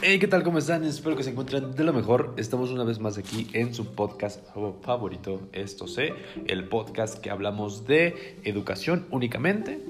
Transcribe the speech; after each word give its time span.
Hey, 0.00 0.20
¿qué 0.20 0.28
tal? 0.28 0.44
¿Cómo 0.44 0.58
están? 0.58 0.84
Espero 0.84 1.16
que 1.16 1.24
se 1.24 1.30
encuentren 1.30 1.74
de 1.74 1.82
lo 1.82 1.92
mejor. 1.92 2.34
Estamos 2.36 2.70
una 2.70 2.84
vez 2.84 3.00
más 3.00 3.18
aquí 3.18 3.48
en 3.52 3.74
su 3.74 3.96
podcast 3.96 4.46
favorito, 4.80 5.40
Esto 5.52 5.88
sé, 5.88 6.14
el 6.46 6.68
podcast 6.68 7.18
que 7.18 7.30
hablamos 7.30 7.84
de 7.84 8.38
educación 8.44 9.06
únicamente. 9.10 9.80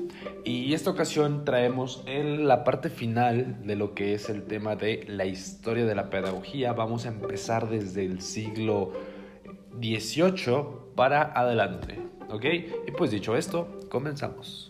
Y 0.45 0.73
esta 0.73 0.91
ocasión 0.91 1.45
traemos 1.45 2.03
en 2.07 2.49
la 2.49 2.65
parte 2.65 2.89
final 2.89 3.67
de 3.67 3.77
lo 3.77 3.95
que 3.95 4.15
es 4.15 4.31
el 4.31 4.45
tema 4.45 4.77
de 4.77 5.05
la 5.09 5.27
historia 5.27 5.85
de 5.85 5.95
la 5.95 6.09
pedagogía. 6.09 6.73
Vamos 6.73 7.05
a 7.05 7.11
empezar 7.11 7.69
desde 7.69 8.07
el 8.07 8.23
siglo 8.23 8.95
XVIII 9.79 10.95
para 10.97 11.39
adelante. 11.39 11.99
¿Ok? 12.31 12.45
Y 12.87 12.93
pues 12.93 13.11
dicho 13.11 13.37
esto, 13.37 13.69
comenzamos. 13.91 14.68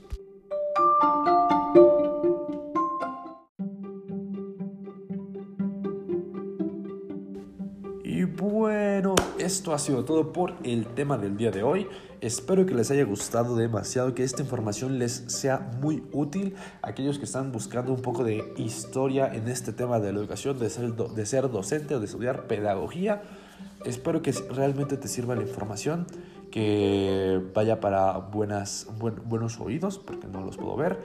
Esto 9.39 9.75
ha 9.75 9.79
sido 9.79 10.04
todo 10.04 10.32
por 10.32 10.54
el 10.64 10.86
tema 10.86 11.18
del 11.18 11.36
día 11.36 11.50
de 11.50 11.63
hoy. 11.63 11.86
Espero 12.21 12.67
que 12.67 12.75
les 12.75 12.91
haya 12.91 13.04
gustado 13.04 13.54
demasiado, 13.54 14.14
que 14.14 14.25
esta 14.25 14.43
información 14.43 14.99
les 14.99 15.25
sea 15.29 15.71
muy 15.81 16.03
útil 16.13 16.57
aquellos 16.82 17.18
que 17.18 17.25
están 17.25 17.53
buscando 17.53 17.93
un 17.93 18.03
poco 18.03 18.25
de 18.25 18.54
historia 18.57 19.32
en 19.32 19.46
este 19.46 19.72
tema 19.72 20.00
de 20.00 20.13
la 20.13 20.18
educación, 20.18 20.58
de 20.58 20.68
ser, 20.68 20.94
de 20.94 21.27
ser 21.27 21.49
docente 21.49 21.94
o 21.94 22.00
de 22.00 22.07
estudiar 22.07 22.49
pedagogía. 22.49 23.22
Espero 23.85 24.21
que 24.21 24.32
realmente 24.50 24.96
te 24.96 25.07
sirva 25.07 25.36
la 25.36 25.43
información, 25.43 26.07
que 26.50 27.41
vaya 27.55 27.79
para 27.79 28.19
buenas, 28.19 28.89
buenos 29.27 29.61
oídos, 29.61 29.99
porque 29.99 30.27
no 30.27 30.44
los 30.44 30.57
puedo 30.57 30.77
ver. 30.77 30.99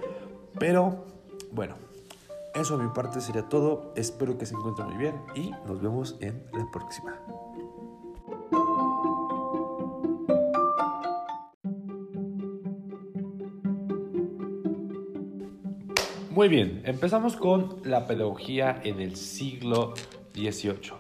Pero 0.58 1.06
bueno, 1.52 1.76
eso 2.56 2.76
a 2.76 2.78
mi 2.78 2.90
parte 2.90 3.22
sería 3.22 3.50
todo. 3.50 3.94
Espero 3.96 4.38
que 4.38 4.46
se 4.46 4.56
encuentren 4.56 4.88
muy 4.88 4.98
bien 4.98 5.16
y 5.36 5.52
nos 5.68 5.82
vemos 5.82 6.18
en 6.22 6.44
la 6.54 6.70
próxima. 6.72 7.20
Muy 16.30 16.48
bien, 16.48 16.82
empezamos 16.86 17.36
con 17.36 17.78
la 17.84 18.08
pedagogía 18.08 18.82
en 18.84 19.00
el 19.00 19.16
siglo 19.16 19.94
XVIII. 20.34 20.94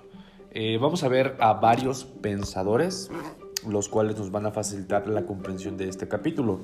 Eh, 0.52 0.78
vamos 0.80 1.04
a 1.04 1.08
ver 1.08 1.38
a 1.40 1.54
varios 1.54 2.06
pensadores, 2.06 3.10
los 3.68 3.90
cuales 3.90 4.18
nos 4.20 4.30
van 4.30 4.46
a 4.46 4.52
facilitar 4.52 5.08
la 5.08 5.26
comprensión 5.26 5.76
de 5.76 5.90
este 5.90 6.08
capítulo. 6.08 6.60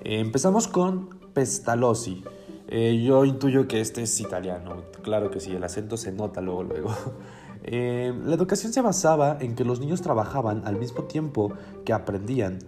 Eh, 0.00 0.18
empezamos 0.20 0.66
con 0.66 1.10
Pestalozzi. 1.34 2.24
Eh, 2.68 3.02
yo 3.04 3.24
intuyo 3.24 3.68
que 3.68 3.80
este 3.80 4.02
es 4.02 4.20
italiano, 4.20 4.82
claro 5.02 5.30
que 5.30 5.40
sí, 5.40 5.52
el 5.52 5.62
acento 5.62 5.96
se 5.96 6.12
nota 6.12 6.40
luego, 6.40 6.64
luego. 6.64 6.90
la 7.64 8.34
educación 8.34 8.72
se 8.72 8.80
basaba 8.80 9.38
en 9.40 9.54
que 9.54 9.64
los 9.64 9.80
niños 9.80 10.02
trabajaban 10.02 10.66
al 10.66 10.76
mismo 10.76 11.04
tiempo 11.04 11.52
que 11.84 11.92
aprendían, 11.92 12.58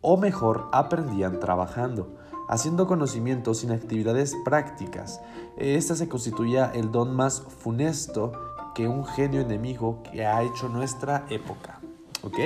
o 0.00 0.16
mejor, 0.16 0.68
aprendían 0.72 1.38
trabajando 1.38 2.16
haciendo 2.48 2.86
conocimientos 2.86 3.58
sin 3.58 3.72
actividades 3.72 4.36
prácticas. 4.44 5.20
Esta 5.56 5.94
se 5.94 6.08
constituía 6.08 6.70
el 6.74 6.90
don 6.92 7.14
más 7.14 7.40
funesto 7.40 8.32
que 8.74 8.88
un 8.88 9.06
genio 9.06 9.40
enemigo 9.40 10.02
que 10.02 10.26
ha 10.26 10.42
hecho 10.42 10.68
nuestra 10.68 11.24
época. 11.30 11.81
Ok, 12.24 12.38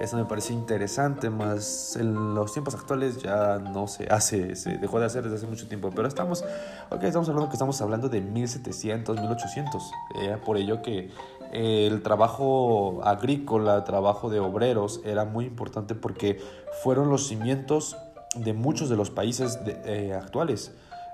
eso 0.00 0.16
me 0.16 0.24
parece 0.24 0.52
interesante, 0.52 1.30
más 1.30 1.94
en 1.96 2.34
los 2.34 2.52
tiempos 2.52 2.74
actuales 2.74 3.18
ya 3.22 3.58
no 3.58 3.86
se 3.86 4.06
hace, 4.06 4.56
se 4.56 4.76
dejó 4.78 4.98
de 4.98 5.06
hacer 5.06 5.22
desde 5.22 5.36
hace 5.36 5.46
mucho 5.46 5.68
tiempo, 5.68 5.90
pero 5.94 6.08
estamos, 6.08 6.44
ok, 6.90 7.04
estamos 7.04 7.28
hablando 7.28 7.48
que 7.48 7.54
estamos 7.54 7.80
hablando 7.80 8.08
de 8.08 8.20
1700, 8.20 9.20
1800, 9.20 9.82
eh, 10.20 10.36
por 10.44 10.56
ello 10.56 10.82
que 10.82 11.10
eh, 11.52 11.88
el 11.90 12.02
trabajo 12.02 13.00
agrícola, 13.04 13.76
el 13.76 13.84
trabajo 13.84 14.30
de 14.30 14.40
obreros 14.40 15.00
era 15.04 15.24
muy 15.24 15.46
importante 15.46 15.94
porque 15.94 16.40
fueron 16.82 17.08
los 17.08 17.26
cimientos 17.26 17.96
de 18.34 18.52
muchos 18.52 18.88
de 18.88 18.96
los 18.96 19.10
países 19.10 19.58
eh, 19.66 20.12
actuales. 20.14 20.72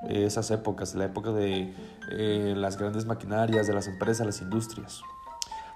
esas 0.09 0.51
épocas, 0.51 0.95
la 0.95 1.07
época 1.07 1.33
de 1.33 1.75
eh, 2.13 2.55
las 2.57 2.77
grandes 2.77 3.07
maquinarias, 3.07 3.67
de 3.67 3.73
las 3.73 3.89
empresas, 3.89 4.27
las 4.27 4.41
industrias. 4.43 5.03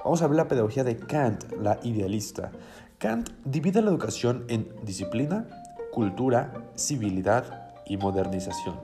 Vamos 0.04 0.22
a 0.22 0.26
ver 0.26 0.36
la 0.36 0.48
pedagogía 0.48 0.84
de 0.84 0.96
Kant, 0.96 1.52
la 1.60 1.78
idealista. 1.82 2.52
Kant 2.98 3.30
divide 3.44 3.82
la 3.82 3.90
educación 3.90 4.44
en 4.48 4.68
disciplina, 4.82 5.46
cultura, 5.92 6.52
civilidad 6.76 7.72
y 7.86 7.96
modernización. 7.96 8.80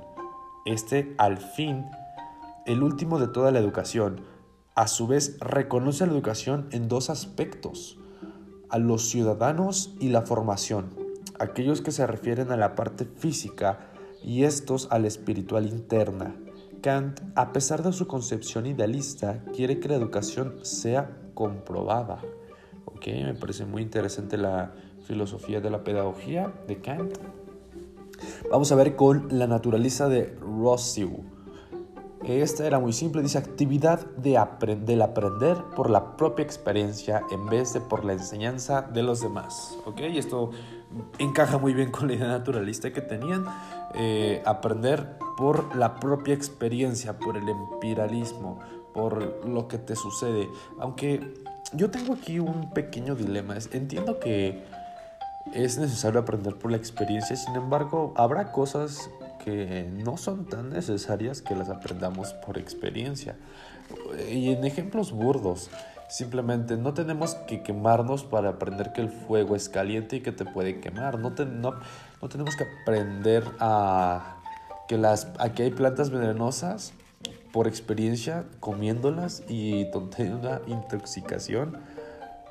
Este, 0.65 1.15
al 1.19 1.39
fin, 1.39 1.87
el 2.67 2.83
último 2.83 3.19
de 3.19 3.29
toda 3.29 3.51
la 3.51 3.59
educación, 3.59 4.21
a 4.75 4.89
su 4.89 5.07
vez 5.07 5.39
reconoce 5.41 6.07
la 6.07 6.13
educación 6.13 6.69
en 6.71 6.89
dos 6.89 7.09
aspectos, 7.09 7.99
a 8.69 8.79
los 8.79 9.09
ciudadanos 9.09 9.95
y 10.01 10.09
la 10.09 10.23
formación 10.23 11.07
aquellos 11.39 11.81
que 11.81 11.93
se 11.93 12.07
refieren 12.07 12.51
a 12.51 12.57
la 12.57 12.75
parte 12.75 13.05
física 13.05 13.79
y 14.23 14.45
estos 14.45 14.89
a 14.91 14.99
la 14.99 15.09
espiritual 15.09 15.67
interna. 15.67 16.35
Kant, 16.87 17.21
a 17.35 17.53
pesar 17.53 17.83
de 17.83 17.93
su 17.93 18.07
concepción 18.07 18.65
idealista, 18.65 19.43
quiere 19.53 19.81
que 19.81 19.89
la 19.89 19.97
educación 19.97 20.61
sea 20.63 21.11
comprobada. 21.35 22.21
¿Ok? 22.85 23.09
Me 23.09 23.35
parece 23.35 23.65
muy 23.65 23.83
interesante 23.83 24.37
la 24.37 24.73
filosofía 25.05 25.61
de 25.61 25.69
la 25.69 25.83
pedagogía 25.83 26.55
de 26.69 26.81
Kant. 26.81 27.19
Vamos 28.53 28.71
a 28.71 28.77
ver 28.77 28.95
con 28.95 29.27
la 29.37 29.49
naturaleza 29.49 30.09
de 30.09 30.37
Rousseau. 30.41 31.25
Esta 32.25 32.65
era 32.65 32.79
muy 32.79 32.93
simple, 32.93 33.21
dice 33.21 33.39
actividad 33.39 34.07
de 34.17 34.41
del 34.85 35.03
aprender 35.03 35.57
por 35.75 35.91
la 35.91 36.17
propia 36.17 36.45
experiencia 36.45 37.25
en 37.33 37.47
vez 37.47 37.73
de 37.73 37.81
por 37.81 38.05
la 38.05 38.13
enseñanza 38.13 38.83
de 38.83 39.03
los 39.03 39.21
demás. 39.21 39.77
¿Ok? 39.87 40.03
Y 40.03 40.19
esto 40.19 40.51
encaja 41.19 41.59
muy 41.59 41.75
bien 41.75 41.91
con 41.91 42.07
la 42.07 42.15
idea 42.15 42.29
naturalista 42.29 42.93
que 42.93 43.01
tenían. 43.01 43.45
Eh, 43.95 44.41
aprender 44.47 45.19
por 45.37 45.77
la 45.77 45.97
propia 45.97 46.35
experiencia, 46.35 47.19
por 47.19 47.37
el 47.37 47.49
empiralismo, 47.49 48.59
por 48.95 49.47
lo 49.47 49.69
que 49.69 49.79
te 49.79 49.95
sucede. 49.95 50.49
Aunque 50.79 51.35
yo 51.73 51.91
tengo 51.91 52.15
aquí 52.15 52.39
un 52.39 52.71
pequeño 52.71 53.15
dilema. 53.15 53.57
Entiendo 53.73 54.21
que 54.21 54.65
es 55.53 55.79
necesario 55.79 56.21
aprender 56.21 56.57
por 56.57 56.71
la 56.71 56.77
experiencia, 56.77 57.37
sin 57.37 57.55
embargo, 57.55 58.13
habrá 58.17 58.53
cosas 58.53 59.11
que 59.45 59.89
no 59.93 60.17
son 60.17 60.47
tan 60.47 60.71
necesarias 60.71 61.41
que 61.41 61.55
las 61.55 61.69
aprendamos 61.69 62.33
por 62.35 62.59
experiencia. 62.59 63.37
Y 64.29 64.51
en 64.51 64.65
ejemplos 64.65 65.13
burdos, 65.13 65.71
simplemente 66.09 66.77
no 66.77 66.95
tenemos 66.95 67.35
que 67.35 67.63
quemarnos 67.63 68.25
para 68.25 68.51
aprender 68.51 68.93
que 68.93 69.03
el 69.03 69.09
fuego 69.09 69.55
es 69.55 69.69
caliente 69.69 70.17
y 70.17 70.21
que 70.21 70.33
te 70.33 70.45
puede 70.45 70.81
quemar. 70.81 71.19
No, 71.19 71.31
no, 71.31 72.29
tenemos 72.29 72.57
que 72.57 72.65
aprender 72.83 73.45
a 73.61 74.36
que, 74.89 74.99
las, 74.99 75.29
aquí 75.39 75.63
hay 75.63 75.71
plantas 75.71 76.11
venenosas 76.11 76.93
por 77.53 77.67
experiencia 77.67 78.45
comiéndolas 78.61 79.43
y 79.49 79.91
tener 80.15 80.35
una 80.35 80.61
intoxicación 80.67 81.79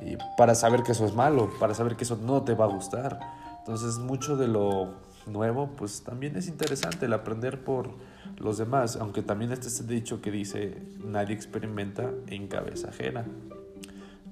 y 0.02 0.18
para 0.38 0.56
saber 0.56 0.84
que 0.84 0.92
eso 0.92 1.06
es 1.06 1.14
malo, 1.14 1.50
para 1.60 1.74
saber 1.74 1.96
que 1.96 2.04
eso 2.04 2.18
no 2.18 2.44
te 2.44 2.54
va 2.54 2.66
a 2.66 2.68
gustar. 2.68 3.20
Entonces 3.60 3.98
mucho 3.98 4.36
de 4.36 4.48
lo 4.48 4.96
nuevo, 5.28 5.70
pues 5.76 6.04
también 6.04 6.36
es 6.36 6.48
interesante 6.48 7.06
el 7.06 7.14
aprender 7.14 7.64
por 7.64 7.90
los 8.38 8.58
demás, 8.58 8.98
aunque 8.98 9.22
también 9.22 9.52
este 9.52 9.68
es 9.68 9.80
el 9.80 9.88
dicho 9.88 10.22
que 10.22 10.32
dice 10.32 10.78
nadie 11.04 11.36
experimenta 11.36 12.12
en 12.28 12.48
cabeza 12.48 12.90
ajena. 12.90 13.26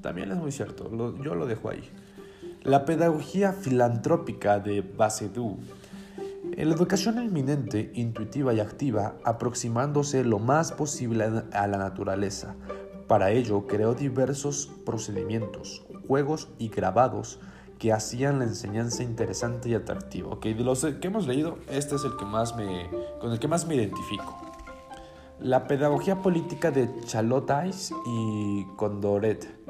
También 0.02 0.32
es 0.32 0.38
muy 0.38 0.52
cierto, 0.52 0.92
yo 1.24 1.36
lo 1.36 1.46
dejo 1.46 1.70
ahí. 1.70 1.90
La 2.64 2.86
pedagogía 2.86 3.54
filantrópica 3.54 4.60
de 4.60 4.82
Basedou. 4.82 5.60
En 6.56 6.70
la 6.70 6.76
educación 6.76 7.20
inminente, 7.20 7.92
intuitiva 7.96 8.54
y 8.54 8.60
activa, 8.60 9.16
aproximándose 9.24 10.24
lo 10.24 10.38
más 10.38 10.72
posible 10.72 11.26
a 11.52 11.68
la 11.68 11.78
naturaleza. 11.80 12.56
Para 13.08 13.32
ello, 13.32 13.66
creó 13.66 13.96
diversos 13.96 14.72
procedimientos, 14.86 15.84
juegos 16.08 16.50
y 16.60 16.70
grabados 16.70 17.40
que 17.80 17.92
hacían 17.92 18.38
la 18.38 18.46
enseñanza 18.46 19.02
interesante 19.02 19.70
y 19.70 19.74
atractiva. 19.74 20.30
Okay, 20.30 20.54
de 20.54 20.64
los 20.64 20.86
que 20.86 21.08
hemos 21.08 21.26
leído, 21.26 21.58
este 21.72 21.96
es 21.96 22.04
el 22.04 22.16
que 22.18 22.26
más 22.26 22.56
me, 22.56 22.88
con 23.20 23.32
el 23.32 23.40
que 23.40 23.48
más 23.48 23.66
me 23.66 23.74
identifico. 23.74 24.38
La 25.40 25.68
pedagogía 25.68 26.22
política 26.22 26.70
de 26.70 26.88
Chalotais 27.06 27.92
y 28.06 28.66
Condoret. 28.76 29.63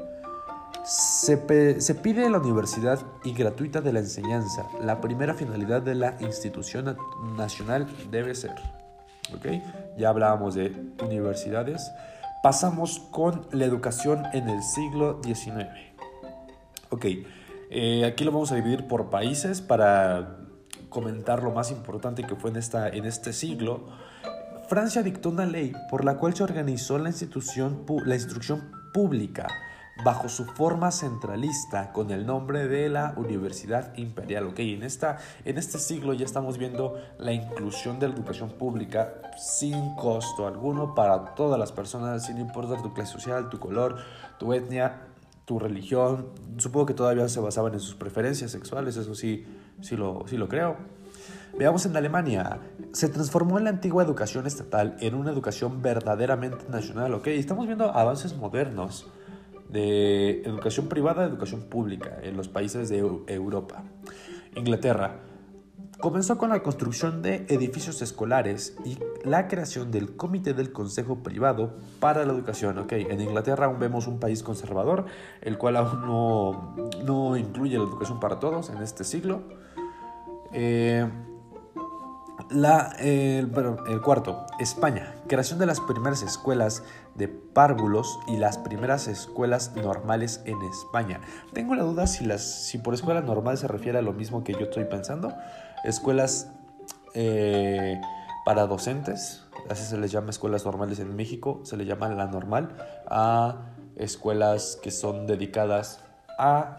Se, 0.84 1.38
pide 1.38 2.28
la 2.28 2.38
universidad 2.38 3.00
y 3.24 3.32
gratuita 3.32 3.80
de 3.80 3.90
la 3.90 4.00
enseñanza. 4.00 4.66
La 4.82 5.00
primera 5.00 5.32
finalidad 5.32 5.80
de 5.80 5.94
la 5.94 6.16
institución 6.20 6.94
nacional 7.38 7.86
debe 8.10 8.34
ser. 8.34 8.54
¿Ok? 9.34 9.46
Ya 9.96 10.10
hablábamos 10.10 10.54
de 10.54 10.76
universidades. 11.02 11.90
Pasamos 12.42 12.98
con 13.10 13.46
la 13.50 13.64
educación 13.64 14.24
en 14.34 14.50
el 14.50 14.62
siglo 14.62 15.22
XIX. 15.24 15.68
Ok. 16.90 17.06
Eh, 17.70 18.04
aquí 18.04 18.24
lo 18.24 18.32
vamos 18.32 18.52
a 18.52 18.56
dividir 18.56 18.86
por 18.86 19.08
países 19.08 19.62
para 19.62 20.36
comentar 20.90 21.42
lo 21.42 21.50
más 21.50 21.70
importante 21.70 22.24
que 22.24 22.36
fue 22.36 22.50
en, 22.50 22.56
esta, 22.56 22.90
en 22.90 23.06
este 23.06 23.32
siglo. 23.32 23.88
Francia 24.68 25.02
dictó 25.02 25.30
una 25.30 25.46
ley 25.46 25.72
por 25.88 26.04
la 26.04 26.18
cual 26.18 26.34
se 26.34 26.44
organizó 26.44 26.98
la, 26.98 27.08
institución, 27.08 27.86
la 28.04 28.14
instrucción 28.14 28.70
pública 28.92 29.48
bajo 30.02 30.28
su 30.28 30.44
forma 30.44 30.90
centralista 30.90 31.92
con 31.92 32.10
el 32.10 32.26
nombre 32.26 32.66
de 32.66 32.88
la 32.88 33.14
Universidad 33.16 33.96
Imperial. 33.96 34.52
En, 34.56 34.82
esta, 34.82 35.18
en 35.44 35.56
este 35.56 35.78
siglo 35.78 36.14
ya 36.14 36.24
estamos 36.24 36.58
viendo 36.58 36.98
la 37.18 37.32
inclusión 37.32 38.00
de 38.00 38.08
la 38.08 38.14
educación 38.14 38.50
pública 38.50 39.14
sin 39.38 39.94
costo 39.94 40.46
alguno 40.46 40.94
para 40.94 41.34
todas 41.34 41.58
las 41.58 41.70
personas, 41.70 42.26
sin 42.26 42.38
importar 42.38 42.82
tu 42.82 42.92
clase 42.92 43.12
social, 43.12 43.48
tu 43.48 43.58
color, 43.60 43.96
tu 44.38 44.52
etnia, 44.52 45.02
tu 45.44 45.58
religión. 45.58 46.28
Supongo 46.56 46.86
que 46.86 46.94
todavía 46.94 47.28
se 47.28 47.40
basaban 47.40 47.74
en 47.74 47.80
sus 47.80 47.94
preferencias 47.94 48.50
sexuales, 48.50 48.96
eso 48.96 49.14
sí, 49.14 49.46
sí 49.80 49.96
lo, 49.96 50.24
sí 50.26 50.36
lo 50.36 50.48
creo. 50.48 50.76
Veamos 51.56 51.86
en 51.86 51.96
Alemania, 51.96 52.58
se 52.92 53.08
transformó 53.08 53.60
la 53.60 53.70
antigua 53.70 54.02
educación 54.02 54.44
estatal 54.44 54.96
en 54.98 55.14
una 55.14 55.30
educación 55.30 55.82
verdaderamente 55.82 56.64
nacional, 56.68 57.14
¿ok? 57.14 57.28
Estamos 57.28 57.66
viendo 57.66 57.94
avances 57.96 58.36
modernos 58.36 59.06
de 59.68 60.42
educación 60.42 60.88
privada 60.88 61.22
a 61.22 61.26
educación 61.26 61.62
pública 61.62 62.18
en 62.22 62.36
los 62.36 62.48
países 62.48 62.88
de 62.88 62.98
Europa. 62.98 63.84
Inglaterra 64.54 65.20
comenzó 66.00 66.38
con 66.38 66.50
la 66.50 66.62
construcción 66.62 67.22
de 67.22 67.46
edificios 67.48 68.02
escolares 68.02 68.76
y 68.84 68.98
la 69.24 69.48
creación 69.48 69.90
del 69.90 70.16
Comité 70.16 70.52
del 70.52 70.72
Consejo 70.72 71.22
Privado 71.22 71.78
para 72.00 72.24
la 72.24 72.32
Educación. 72.32 72.78
Okay, 72.78 73.06
en 73.08 73.20
Inglaterra 73.20 73.66
aún 73.66 73.78
vemos 73.78 74.06
un 74.06 74.20
país 74.20 74.42
conservador, 74.42 75.06
el 75.40 75.56
cual 75.56 75.76
aún 75.76 76.02
no, 76.02 76.76
no 77.04 77.36
incluye 77.36 77.78
la 77.78 77.84
educación 77.84 78.20
para 78.20 78.38
todos 78.38 78.70
en 78.70 78.82
este 78.82 79.04
siglo. 79.04 79.42
Eh, 80.52 81.08
la, 82.50 82.94
el, 82.98 83.50
cuarto, 84.02 84.46
España. 84.58 85.14
Creación 85.28 85.58
de 85.58 85.66
las 85.66 85.80
primeras 85.80 86.22
escuelas 86.22 86.82
de 87.14 87.28
párvulos 87.28 88.18
y 88.26 88.36
las 88.36 88.58
primeras 88.58 89.08
escuelas 89.08 89.74
normales 89.76 90.40
en 90.44 90.60
España. 90.62 91.20
Tengo 91.52 91.74
la 91.74 91.82
duda 91.84 92.06
si, 92.06 92.24
las, 92.24 92.42
si 92.42 92.78
por 92.78 92.94
escuela 92.94 93.20
normal 93.20 93.58
se 93.58 93.68
refiere 93.68 93.98
a 93.98 94.02
lo 94.02 94.12
mismo 94.12 94.44
que 94.44 94.52
yo 94.52 94.60
estoy 94.60 94.84
pensando. 94.84 95.32
Escuelas 95.84 96.50
eh, 97.14 98.00
para 98.44 98.66
docentes, 98.66 99.44
así 99.70 99.84
se 99.84 99.96
les 99.96 100.10
llama 100.10 100.30
escuelas 100.30 100.64
normales 100.64 100.98
en 100.98 101.14
México, 101.16 101.60
se 101.64 101.76
le 101.76 101.84
llama 101.86 102.08
la 102.08 102.26
normal, 102.26 102.76
a 103.06 103.70
escuelas 103.96 104.78
que 104.82 104.90
son 104.90 105.26
dedicadas 105.26 106.00
a 106.38 106.78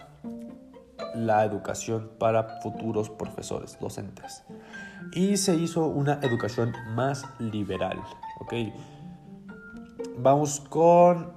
la 1.15 1.43
educación 1.45 2.11
para 2.19 2.61
futuros 2.61 3.09
profesores, 3.09 3.77
docentes 3.79 4.43
y 5.13 5.37
se 5.37 5.55
hizo 5.55 5.87
una 5.87 6.19
educación 6.21 6.73
más 6.93 7.25
liberal. 7.39 8.01
Vamos 10.17 10.59
con 10.59 11.31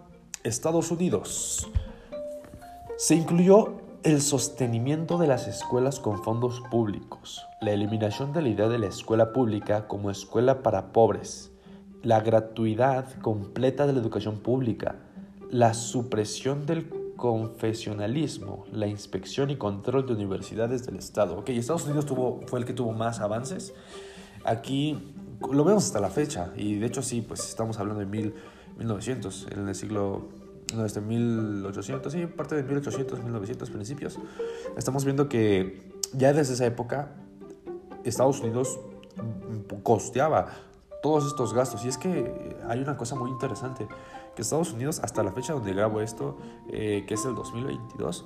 Estados 0.45 0.91
Unidos. 0.91 1.69
Se 2.97 3.15
incluyó 3.15 3.79
el 4.03 4.21
sostenimiento 4.21 5.19
de 5.19 5.27
las 5.27 5.47
escuelas 5.49 6.01
con 6.01 6.23
fondos 6.23 6.61
públicos, 6.71 7.45
la 7.61 7.73
eliminación 7.73 8.33
de 8.33 8.43
la 8.43 8.49
idea 8.49 8.69
de 8.69 8.79
la 8.79 8.87
escuela 8.87 9.33
pública 9.33 9.89
como 9.89 10.11
escuela 10.11 10.63
para 10.63 10.93
pobres, 10.93 11.53
la 12.03 12.21
gratuidad 12.21 13.13
completa 13.21 13.87
de 13.87 13.93
la 13.93 14.01
educación 14.01 14.39
pública, 14.39 14.97
la 15.51 15.75
supresión 15.75 16.67
del 16.67 16.89
confesionalismo, 17.19 18.65
la 18.73 18.87
inspección 18.87 19.51
y 19.51 19.57
control 19.57 20.07
de 20.07 20.13
universidades 20.15 20.87
del 20.87 20.97
Estado. 20.97 21.37
Ok, 21.37 21.51
Estados 21.51 21.85
Unidos 21.85 22.07
tuvo, 22.07 22.41
fue 22.47 22.61
el 22.61 22.65
que 22.65 22.73
tuvo 22.73 22.93
más 22.93 23.19
avances. 23.19 23.75
Aquí 24.45 25.13
lo 25.53 25.65
vemos 25.65 25.85
hasta 25.85 26.01
la 26.01 26.11
fecha 26.11 26.53
y 26.57 26.79
de 26.79 26.87
hecho 26.87 27.03
sí, 27.03 27.21
pues 27.21 27.41
estamos 27.41 27.79
hablando 27.81 27.99
de 27.99 28.07
mil, 28.07 28.35
1900, 28.79 29.49
en 29.51 29.69
el 29.69 29.75
siglo 29.75 30.29
no, 30.75 30.85
este 30.85 31.01
1800, 31.01 32.13
sí, 32.13 32.27
parte 32.27 32.55
de 32.55 32.63
1800, 32.63 33.23
1900 33.25 33.71
principios. 33.71 34.19
Estamos 34.77 35.05
viendo 35.05 35.29
que 35.29 35.91
ya 36.13 36.33
desde 36.33 36.55
esa 36.55 36.67
época 36.67 37.17
Estados 38.05 38.41
Unidos 38.41 38.79
costeaba 39.83 40.47
todos 41.03 41.27
estos 41.27 41.53
gastos. 41.53 41.85
Y 41.85 41.89
es 41.89 41.99
que 41.99 42.57
hay 42.69 42.81
una 42.81 42.97
cosa 42.97 43.17
muy 43.17 43.31
interesante, 43.31 43.89
que 44.39 44.43
Estados 44.43 44.73
Unidos, 44.73 45.01
hasta 45.03 45.25
la 45.25 45.33
fecha 45.33 45.53
donde 45.53 45.75
grabo 45.75 46.01
esto, 46.01 46.39
eh, 46.69 47.05
que 47.09 47.15
es 47.15 47.25
el 47.25 47.35
2022, 47.35 48.25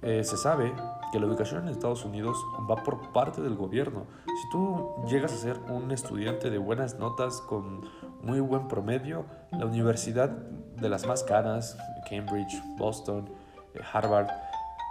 eh, 0.00 0.22
se 0.22 0.36
sabe 0.36 0.72
que 1.10 1.18
la 1.18 1.26
educación 1.26 1.64
en 1.64 1.70
Estados 1.70 2.04
Unidos 2.04 2.36
va 2.70 2.76
por 2.84 3.10
parte 3.10 3.42
del 3.42 3.56
gobierno. 3.56 4.06
Si 4.26 4.48
tú 4.52 4.90
llegas 5.08 5.32
a 5.32 5.36
ser 5.38 5.58
un 5.68 5.90
estudiante 5.90 6.50
de 6.50 6.58
buenas 6.58 7.00
notas 7.00 7.40
con 7.40 7.80
muy 8.22 8.38
buen 8.38 8.68
promedio, 8.68 9.24
la 9.50 9.66
universidad 9.66 10.28
de 10.28 10.88
las 10.88 11.04
más 11.04 11.24
caras, 11.24 11.76
Cambridge, 12.08 12.62
Boston, 12.78 13.28
eh, 13.74 13.80
Harvard, 13.92 14.28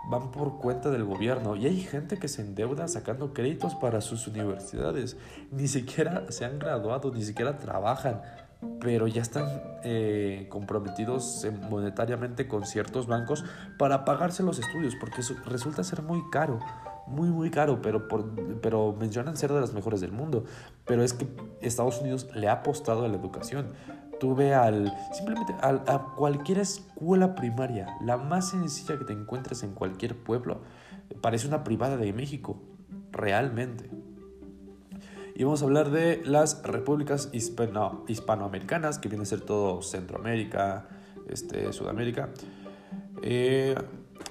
van 0.09 0.29
por 0.29 0.57
cuenta 0.57 0.89
del 0.89 1.05
gobierno 1.05 1.55
y 1.55 1.67
hay 1.67 1.79
gente 1.79 2.19
que 2.19 2.27
se 2.27 2.41
endeuda 2.41 2.89
sacando 2.89 3.31
créditos 3.31 3.75
para 3.75 4.01
sus 4.01 4.27
universidades. 4.27 5.15
Ni 5.51 5.69
siquiera 5.69 6.25
se 6.27 6.43
han 6.43 6.59
graduado, 6.59 7.13
ni 7.13 7.23
siquiera 7.23 7.57
trabajan, 7.57 8.21
pero 8.79 9.07
ya 9.07 9.21
están 9.21 9.45
eh, 9.83 10.47
comprometidos 10.49 11.45
monetariamente 11.69 12.47
con 12.47 12.65
ciertos 12.65 13.07
bancos 13.07 13.43
para 13.77 14.05
pagarse 14.05 14.43
los 14.43 14.59
estudios, 14.59 14.95
porque 14.99 15.21
resulta 15.45 15.83
ser 15.83 16.01
muy 16.01 16.21
caro, 16.31 16.59
muy, 17.07 17.29
muy 17.29 17.49
caro, 17.49 17.81
pero, 17.81 18.07
pero 18.61 18.95
mencionan 18.97 19.35
ser 19.37 19.51
de 19.51 19.59
las 19.59 19.73
mejores 19.73 20.01
del 20.01 20.11
mundo. 20.11 20.45
Pero 20.85 21.03
es 21.03 21.13
que 21.13 21.27
Estados 21.61 22.01
Unidos 22.01 22.27
le 22.35 22.47
ha 22.47 22.53
apostado 22.53 23.05
a 23.05 23.07
la 23.07 23.17
educación 23.17 23.73
tuve 24.19 24.53
al 24.53 24.93
simplemente 25.13 25.55
a 25.61 26.13
cualquier 26.15 26.59
escuela 26.59 27.35
primaria, 27.35 27.87
la 28.01 28.17
más 28.17 28.49
sencilla 28.49 28.99
que 28.99 29.05
te 29.05 29.13
encuentres 29.13 29.63
en 29.63 29.73
cualquier 29.73 30.15
pueblo, 30.15 30.59
parece 31.21 31.47
una 31.47 31.63
privada 31.63 31.97
de 31.97 32.13
México, 32.13 32.61
realmente. 33.11 33.89
Y 35.39 35.45
vamos 35.45 35.61
a 35.61 35.65
hablar 35.65 35.89
de 35.89 36.21
las 36.25 36.61
repúblicas 36.63 37.29
hispano, 37.31 38.03
hispanoamericanas, 38.09 38.99
que 38.99 39.07
viene 39.07 39.23
a 39.23 39.25
ser 39.25 39.39
todo 39.39 39.81
Centroamérica, 39.81 40.89
este, 41.29 41.71
Sudamérica. 41.71 42.27
Eh, 43.21 43.73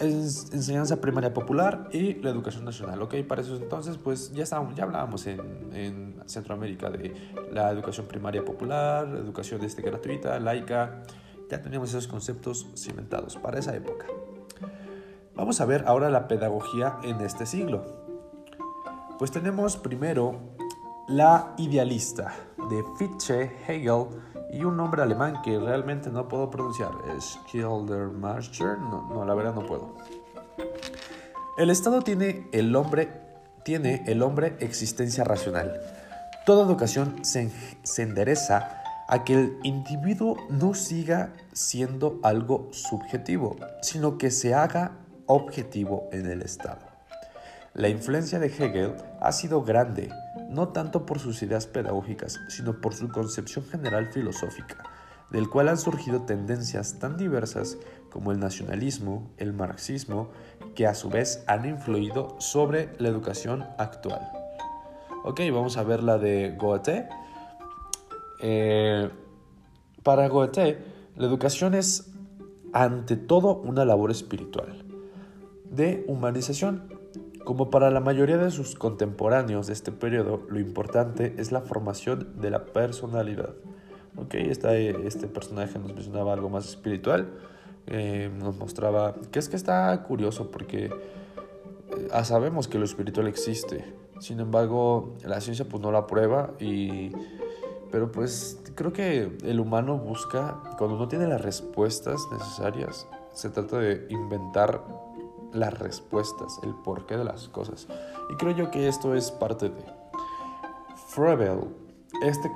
enseñanza 0.01 1.01
primaria 1.01 1.33
popular 1.33 1.89
y 1.93 2.17
la 2.17 2.29
educación 2.29 2.67
nacional. 2.67 3.01
Ok, 3.01 3.15
para 3.27 3.41
eso 3.41 3.57
entonces, 3.57 3.97
pues 3.97 4.35
ya, 4.35 4.43
estábamos, 4.43 4.75
ya 4.75 4.85
hablábamos 4.85 5.27
en, 5.27 5.41
en, 5.73 6.21
Centroamérica 6.27 6.91
de 6.91 7.15
la 7.53 7.71
educación 7.71 8.05
primaria 8.07 8.45
popular, 8.45 9.09
educación 9.09 9.65
este, 9.65 9.81
gratuita, 9.81 10.39
laica. 10.39 11.05
Ya 11.51 11.63
teníamos 11.63 11.89
esos 11.89 12.07
conceptos 12.07 12.67
cimentados 12.77 13.39
para 13.39 13.61
esa 13.61 13.75
época. 13.75 14.05
Vamos 15.35 15.63
a 15.63 15.65
ver 15.65 15.85
ahora 15.87 16.11
la 16.11 16.29
pedagogía 16.29 16.99
en 17.03 17.23
este 17.23 17.47
siglo. 17.47 17.87
Pues 19.19 19.31
tenemos 19.31 19.79
primero 19.79 20.58
la 21.09 21.55
idealista 21.57 22.35
de 22.69 22.85
Fichte, 22.99 23.51
Hegel 23.67 24.07
y 24.53 24.63
un 24.63 24.77
nombre 24.77 25.03
alemán 25.03 25.41
que 25.43 25.59
realmente 25.59 26.11
no 26.11 26.29
puedo 26.29 26.51
pronunciar. 26.51 26.91
Es 27.17 27.39
Kildermacher. 27.51 28.79
No, 28.79 29.09
no, 29.09 29.25
la 29.25 29.35
verdad 29.35 29.55
no 29.55 29.65
puedo. 29.65 29.95
El 31.57 31.71
Estado 31.71 32.03
tiene 32.03 32.47
el 32.53 32.77
hombre, 32.77 33.09
tiene 33.65 34.05
el 34.07 34.23
hombre 34.23 34.57
existencia 34.61 35.25
racional. 35.25 35.81
Toda 36.45 36.67
educación 36.67 37.25
se 37.25 37.51
endereza 38.03 38.83
a 39.09 39.25
que 39.25 39.33
el 39.33 39.59
individuo 39.63 40.37
no 40.51 40.75
siga 40.75 41.33
siendo 41.53 42.21
algo 42.23 42.69
subjetivo, 42.73 43.57
sino 43.81 44.19
que 44.19 44.31
se 44.31 44.55
haga 44.55 44.93
objetivo 45.27 46.09
en 46.13 46.27
el 46.27 46.43
Estado. 46.43 46.87
La 47.75 47.89
influencia 47.89 48.39
de 48.39 48.49
Hegel 48.49 48.95
ha 49.21 49.33
sido 49.33 49.63
grande 49.63 50.11
no 50.49 50.69
tanto 50.69 51.07
por 51.07 51.19
sus 51.19 51.43
ideas 51.43 51.67
pedagógicas, 51.67 52.41
sino 52.49 52.81
por 52.81 52.95
su 52.95 53.09
concepción 53.09 53.65
general 53.67 54.11
filosófica, 54.13 54.83
del 55.31 55.49
cual 55.49 55.69
han 55.69 55.79
surgido 55.79 56.23
tendencias 56.23 56.99
tan 56.99 57.17
diversas 57.17 57.79
como 58.11 58.33
el 58.33 58.41
nacionalismo, 58.41 59.31
el 59.37 59.53
marxismo, 59.53 60.31
que 60.75 60.87
a 60.87 60.95
su 60.95 61.11
vez 61.11 61.45
han 61.47 61.67
influido 61.67 62.37
sobre 62.41 62.91
la 62.99 63.09
educación 63.09 63.65
actual. 63.79 64.21
Ok, 65.25 65.41
vamos 65.53 65.77
a 65.77 65.83
ver 65.83 66.03
la 66.03 66.17
de 66.17 66.57
Goethe. 66.57 67.09
Eh, 68.41 69.11
para 70.03 70.29
Goethe, 70.29 70.79
la 71.17 71.27
educación 71.27 71.75
es 71.75 72.11
ante 72.73 73.17
todo 73.17 73.57
una 73.57 73.85
labor 73.85 74.11
espiritual, 74.11 74.85
de 75.65 76.05
humanización 76.07 76.98
como 77.49 77.71
para 77.71 77.91
la 77.91 78.01
mayoría 78.01 78.37
de 78.37 78.51
sus 78.51 78.75
contemporáneos 78.75 79.69
de 79.69 79.73
este 79.73 79.91
periodo, 79.91 80.43
lo 80.51 80.61
importante 80.61 81.35
es 81.39 81.51
la 81.51 81.63
formación 81.63 82.39
de 82.43 82.51
la 82.51 82.67
personalidad. 82.67 83.55
Ok, 84.19 84.35
este 84.35 85.29
personaje 85.29 85.79
nos 85.79 85.95
mencionaba 85.95 86.35
algo 86.35 86.51
más 86.51 86.69
espiritual, 86.69 87.31
eh, 87.87 88.31
nos 88.39 88.55
mostraba 88.59 89.15
que 89.33 89.39
es 89.39 89.49
que 89.49 89.57
está 89.57 90.03
curioso 90.03 90.51
porque 90.51 90.91
eh, 90.91 92.25
sabemos 92.25 92.69
que 92.69 92.79
lo 92.79 92.85
espiritual 92.85 93.27
existe, 93.27 93.95
sin 94.21 94.41
embargo 94.41 95.17
la 95.25 95.41
ciencia 95.41 95.67
pues 95.67 95.83
no 95.83 95.91
lo 95.91 95.97
aprueba 95.97 96.53
y 96.61 97.13
pero 97.91 98.13
pues 98.13 98.61
creo 98.75 98.93
que 98.93 99.39
el 99.43 99.59
humano 99.59 99.97
busca, 99.97 100.61
cuando 100.77 100.99
no 100.99 101.09
tiene 101.09 101.27
las 101.27 101.41
respuestas 101.41 102.21
necesarias, 102.31 103.09
se 103.33 103.49
trata 103.49 103.79
de 103.79 104.07
inventar 104.11 105.08
las 105.53 105.79
respuestas, 105.79 106.59
el 106.63 106.75
porqué 106.75 107.17
de 107.17 107.25
las 107.25 107.49
cosas. 107.49 107.87
Y 108.31 108.37
creo 108.37 108.53
yo 108.53 108.71
que 108.71 108.89
esto 108.89 109.15
es 109.15 109.31
parte 109.31 109.71
de... 109.71 109.99
Froebel, 111.09 111.61
este 112.23 112.51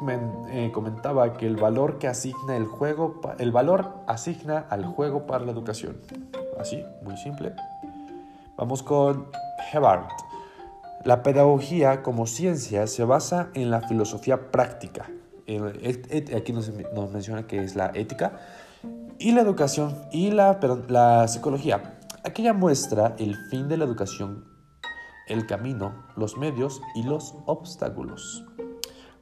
eh, 0.51 0.71
comentaba 0.73 1.35
que 1.35 1.47
el 1.47 1.57
valor 1.57 1.99
que 1.99 2.09
asigna 2.09 2.57
el 2.57 2.67
juego, 2.67 3.21
el 3.39 3.53
valor 3.53 3.95
asigna 4.07 4.67
al 4.71 4.85
juego 4.85 5.27
para 5.27 5.45
la 5.45 5.53
educación. 5.53 5.97
Así, 6.59 6.85
muy 7.03 7.17
simple. 7.17 7.55
Vamos 8.57 8.83
con 8.83 9.27
Hebert. 9.73 10.11
La 11.05 11.23
pedagogía 11.23 12.03
como 12.03 12.27
ciencia 12.27 12.87
se 12.87 13.05
basa 13.05 13.49
en 13.55 13.71
la 13.71 13.81
filosofía 13.81 14.51
práctica. 14.51 15.11
Aquí 16.37 16.53
nos, 16.53 16.71
menciona 17.13 17.47
que 17.47 17.63
es 17.63 17.75
la 17.75 17.91
ética 17.95 18.33
y 19.19 19.33
la 19.33 19.41
educación 19.41 19.97
y 20.13 20.31
la 20.31 21.27
psicología. 21.29 21.99
Aquella 22.25 22.52
muestra 22.52 23.17
el 23.19 23.35
fin 23.50 23.67
de 23.67 23.76
la 23.76 23.85
educación, 23.85 24.45
el 25.26 25.45
camino, 25.45 26.07
los 26.14 26.37
medios 26.37 26.81
y 26.95 27.02
los 27.02 27.35
obstáculos. 27.47 28.45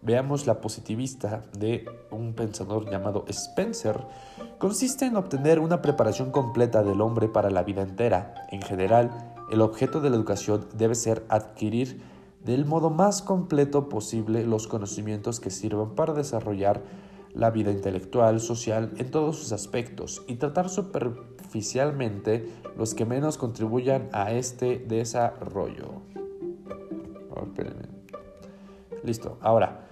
Veamos 0.03 0.47
la 0.47 0.61
positivista 0.61 1.43
de 1.59 1.87
un 2.11 2.35
pensador 2.35 2.91
llamado 2.91 3.25
Spencer. 3.29 4.07
Consiste 4.59 5.07
en 5.07 5.17
obtener 5.17 5.61
una 5.61 5.81
preparación 5.81 6.31
completa 6.31 6.83
del 6.83 7.01
hombre 7.01 7.29
para 7.29 7.49
la 7.49 7.63
vida 7.63 7.81
entera. 7.81 8.35
En 8.51 8.61
general, 8.61 9.35
el 9.51 9.63
objeto 9.63 10.03
de 10.03 10.11
la 10.11 10.17
educación 10.17 10.69
debe 10.77 10.95
ser 10.95 11.25
adquirir 11.31 12.03
del 12.45 12.67
modo 12.67 12.91
más 12.91 13.23
completo 13.23 13.89
posible 13.89 14.45
los 14.45 14.67
conocimientos 14.67 15.41
que 15.41 15.49
sirvan 15.49 15.95
para 15.95 16.13
desarrollar 16.13 16.83
la 17.33 17.51
vida 17.51 17.71
intelectual, 17.71 18.41
social, 18.41 18.93
en 18.99 19.11
todos 19.11 19.39
sus 19.39 19.53
aspectos 19.53 20.23
y 20.27 20.35
tratar 20.35 20.69
superficialmente 21.51 22.49
los 22.77 22.95
que 22.95 23.05
menos 23.05 23.37
contribuyan 23.37 24.09
a 24.13 24.33
este 24.33 24.79
desarrollo. 24.79 26.03
Listo, 29.03 29.39
ahora 29.41 29.89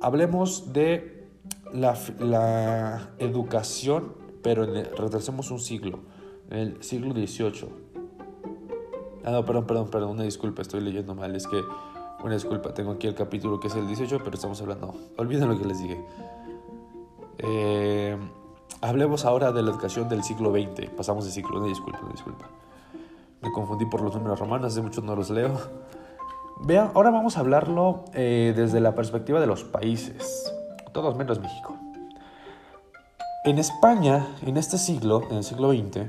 hablemos 0.00 0.72
de 0.72 1.26
la, 1.72 3.10
educación, 3.18 4.14
pero 4.42 4.64
retrasemos 4.64 5.50
un 5.50 5.58
siglo, 5.58 6.00
en 6.50 6.58
el 6.58 6.82
siglo 6.82 7.12
XVIII. 7.12 7.68
Ah, 9.24 9.30
no, 9.30 9.44
perdón, 9.44 9.66
perdón, 9.66 9.90
perdón, 9.90 10.10
una 10.10 10.22
disculpa, 10.22 10.62
estoy 10.62 10.80
leyendo 10.80 11.14
mal, 11.14 11.34
es 11.34 11.46
que, 11.46 11.60
una 12.22 12.34
disculpa, 12.34 12.72
tengo 12.72 12.92
aquí 12.92 13.06
el 13.06 13.14
capítulo 13.14 13.58
que 13.58 13.68
es 13.68 13.74
el 13.74 13.86
18, 13.86 14.18
pero 14.22 14.34
estamos 14.36 14.60
hablando, 14.62 14.94
olviden 15.16 15.48
lo 15.48 15.58
que 15.58 15.64
les 15.66 15.82
dije. 15.82 16.04
Eh, 17.38 18.16
hablemos 18.80 19.24
ahora 19.24 19.52
de 19.52 19.62
la 19.62 19.70
educación 19.70 20.08
del 20.08 20.22
siglo 20.22 20.52
XX. 20.52 20.90
Pasamos 20.96 21.24
de 21.24 21.30
siglo, 21.30 21.58
una 21.58 21.68
disculpa, 21.68 22.00
una 22.02 22.12
disculpa. 22.12 22.48
Me 23.42 23.52
confundí 23.52 23.86
por 23.86 24.00
los 24.00 24.14
números 24.14 24.38
romanos, 24.38 24.72
hace 24.72 24.82
mucho 24.82 25.00
no 25.02 25.14
los 25.14 25.30
leo. 25.30 25.58
Vean, 26.60 26.92
ahora 26.94 27.10
vamos 27.10 27.36
a 27.36 27.40
hablarlo 27.40 28.04
eh, 28.14 28.52
desde 28.56 28.80
la 28.80 28.94
perspectiva 28.94 29.40
de 29.40 29.46
los 29.46 29.64
países, 29.64 30.52
todos 30.92 31.16
menos 31.16 31.40
México. 31.40 31.76
En 33.44 33.58
España, 33.58 34.28
en 34.42 34.56
este 34.56 34.78
siglo, 34.78 35.22
en 35.30 35.36
el 35.36 35.44
siglo 35.44 35.70
XX, 35.72 36.06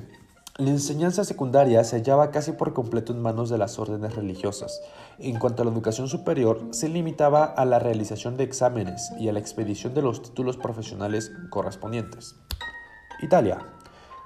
la 0.57 0.69
enseñanza 0.69 1.25
secundaria 1.25 1.83
se 1.83 1.97
hallaba 1.97 2.31
casi 2.31 2.53
por 2.53 2.71
completo 2.71 3.11
en 3.11 3.21
manos 3.21 3.49
de 3.49 3.57
las 3.57 3.77
órdenes 3.77 4.15
religiosas. 4.15 4.79
En 5.19 5.37
cuanto 5.37 5.61
a 5.61 5.65
la 5.65 5.71
educación 5.71 6.07
superior, 6.07 6.69
se 6.71 6.87
limitaba 6.87 7.43
a 7.43 7.65
la 7.65 7.79
realización 7.79 8.37
de 8.37 8.45
exámenes 8.45 9.11
y 9.19 9.27
a 9.27 9.33
la 9.33 9.39
expedición 9.39 9.93
de 9.93 10.01
los 10.01 10.21
títulos 10.21 10.55
profesionales 10.55 11.33
correspondientes. 11.49 12.37
Italia. 13.21 13.59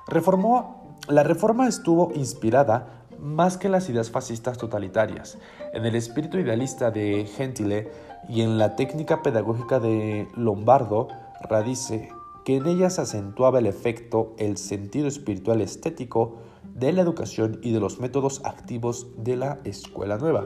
Reformó, 0.07 0.97
la 1.07 1.23
reforma 1.23 1.67
estuvo 1.67 2.11
inspirada 2.13 2.99
más 3.19 3.57
que 3.57 3.67
en 3.67 3.73
las 3.73 3.89
ideas 3.89 4.11
fascistas 4.11 4.57
totalitarias, 4.57 5.37
en 5.73 5.85
el 5.85 5.95
espíritu 5.95 6.37
idealista 6.37 6.89
de 6.91 7.25
Gentile 7.25 7.91
y 8.27 8.41
en 8.41 8.57
la 8.57 8.75
técnica 8.75 9.21
pedagógica 9.21 9.79
de 9.79 10.27
Lombardo, 10.35 11.09
radice 11.41 12.09
que 12.45 12.57
en 12.57 12.65
ella 12.65 12.89
se 12.89 13.01
acentuaba 13.01 13.59
el 13.59 13.65
efecto, 13.65 14.33
el 14.37 14.57
sentido 14.57 15.07
espiritual 15.07 15.61
estético 15.61 16.37
de 16.63 16.93
la 16.93 17.01
educación 17.01 17.59
y 17.61 17.71
de 17.71 17.79
los 17.79 17.99
métodos 17.99 18.41
activos 18.45 19.07
de 19.17 19.35
la 19.35 19.59
escuela 19.63 20.17
nueva. 20.17 20.45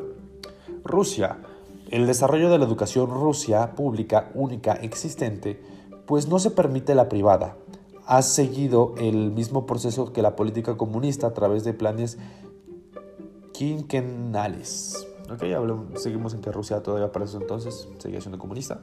Rusia. 0.84 1.38
El 1.92 2.08
desarrollo 2.08 2.50
de 2.50 2.58
la 2.58 2.66
educación 2.66 3.10
rusia 3.10 3.76
pública 3.76 4.32
única 4.34 4.74
existente, 4.74 5.62
pues 6.08 6.28
no 6.28 6.40
se 6.40 6.50
permite 6.50 6.96
la 6.96 7.08
privada. 7.08 7.56
Ha 8.06 8.22
seguido 8.22 8.94
el 8.98 9.32
mismo 9.32 9.66
proceso 9.66 10.12
que 10.12 10.22
la 10.22 10.36
política 10.36 10.76
comunista 10.76 11.28
a 11.28 11.34
través 11.34 11.64
de 11.64 11.74
planes 11.74 12.18
quinquenales. 13.54 15.08
Ok, 15.32 15.44
seguimos 15.98 16.34
en 16.34 16.42
que 16.42 16.52
Rusia 16.52 16.84
todavía 16.84 17.12
para 17.12 17.26
eso 17.26 17.38
entonces 17.38 17.88
seguía 17.98 18.20
siendo 18.20 18.38
comunista. 18.38 18.82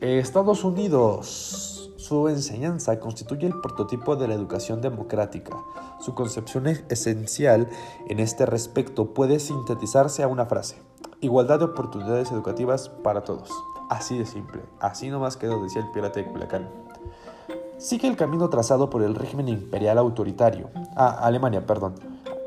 Estados 0.00 0.64
Unidos. 0.64 1.72
Su 1.96 2.28
enseñanza 2.28 3.00
constituye 3.00 3.48
el 3.48 3.60
prototipo 3.60 4.14
de 4.14 4.28
la 4.28 4.34
educación 4.34 4.80
democrática. 4.80 5.56
Su 5.98 6.14
concepción 6.14 6.68
esencial 6.68 7.68
en 8.08 8.20
este 8.20 8.46
respecto 8.46 9.12
puede 9.12 9.40
sintetizarse 9.40 10.22
a 10.22 10.28
una 10.28 10.46
frase. 10.46 10.76
Igualdad 11.20 11.58
de 11.58 11.64
oportunidades 11.64 12.30
educativas 12.30 12.90
para 12.90 13.24
todos. 13.24 13.50
Así 13.90 14.16
de 14.16 14.26
simple. 14.26 14.62
Así 14.78 15.10
nomás 15.10 15.36
quedó, 15.36 15.60
decía 15.62 15.82
el 15.82 15.90
pirata 15.90 16.20
de 16.20 16.26
Culiacán. 16.26 16.85
Sigue 17.78 18.08
el 18.08 18.16
camino 18.16 18.48
trazado 18.48 18.90
por 18.90 19.02
el 19.02 19.14
régimen 19.14 19.48
imperial 19.48 19.98
autoritario. 19.98 20.70
Ah, 20.96 21.18
Alemania, 21.22 21.66
perdón 21.66 21.94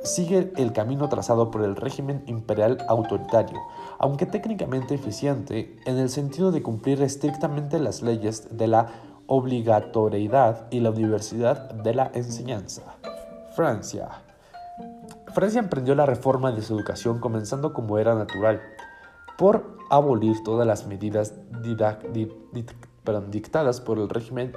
sigue 0.03 0.51
el 0.55 0.73
camino 0.73 1.09
trazado 1.09 1.51
por 1.51 1.63
el 1.63 1.75
régimen 1.75 2.23
imperial 2.27 2.77
autoritario, 2.87 3.59
aunque 3.97 4.25
técnicamente 4.25 4.95
eficiente 4.95 5.77
en 5.85 5.97
el 5.97 6.09
sentido 6.09 6.51
de 6.51 6.61
cumplir 6.61 7.01
estrictamente 7.01 7.79
las 7.79 8.01
leyes 8.01 8.57
de 8.57 8.67
la 8.67 8.87
obligatoriedad 9.27 10.67
y 10.71 10.79
la 10.79 10.91
universidad 10.91 11.71
de 11.71 11.93
la 11.93 12.11
enseñanza. 12.13 12.81
Francia. 13.55 14.09
Francia 15.33 15.59
emprendió 15.59 15.93
la 15.95 16.05
reforma 16.05 16.51
de 16.51 16.61
su 16.61 16.75
educación 16.75 17.19
comenzando 17.19 17.73
como 17.73 17.99
era 17.99 18.15
natural, 18.15 18.61
por 19.37 19.77
abolir 19.89 20.43
todas 20.43 20.65
las 20.65 20.87
medidas 20.87 21.33
dictadas 23.29 23.81
por 23.81 23.99
el 23.99 24.09
régimen 24.09 24.53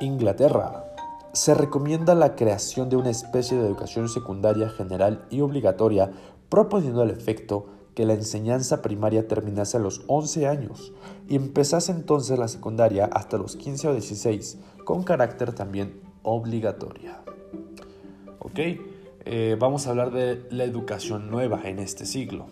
Inglaterra 0.00 0.84
se 1.32 1.54
recomienda 1.54 2.14
la 2.14 2.36
creación 2.36 2.88
de 2.88 2.96
una 2.96 3.10
especie 3.10 3.56
de 3.56 3.66
educación 3.66 4.08
secundaria 4.08 4.68
general 4.68 5.24
y 5.30 5.40
obligatoria, 5.40 6.10
proponiendo 6.48 7.02
el 7.02 7.10
efecto 7.10 7.66
que 7.94 8.04
la 8.04 8.14
enseñanza 8.14 8.82
primaria 8.82 9.26
terminase 9.26 9.76
a 9.76 9.80
los 9.80 10.02
11 10.06 10.46
años 10.46 10.92
y 11.28 11.36
empezase 11.36 11.92
entonces 11.92 12.38
la 12.38 12.48
secundaria 12.48 13.06
hasta 13.06 13.38
los 13.38 13.56
15 13.56 13.88
o 13.88 13.92
16, 13.92 14.58
con 14.84 15.02
carácter 15.02 15.52
también 15.54 16.00
obligatoria. 16.22 17.22
Ok, 18.40 18.60
eh, 19.24 19.56
vamos 19.58 19.86
a 19.86 19.90
hablar 19.90 20.12
de 20.12 20.46
la 20.50 20.64
educación 20.64 21.30
nueva 21.30 21.62
en 21.64 21.78
este 21.78 22.04
siglo. 22.04 22.46